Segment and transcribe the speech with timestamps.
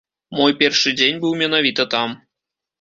[0.39, 2.21] Мой першы дзень быў менавіта там.